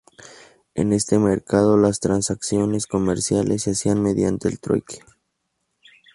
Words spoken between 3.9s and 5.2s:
mediante el trueque.